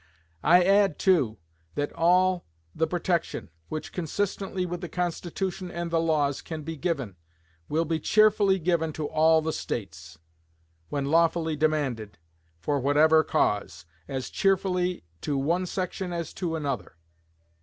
[0.41, 1.37] I add, too,
[1.75, 7.17] that all the protection which, consistently with the Constitution and the laws, can be given,
[7.69, 10.17] will be cheerfully given to all the States,
[10.89, 12.17] when lawfully demanded,
[12.59, 16.95] for whatever cause as cheerfully to one section as to another....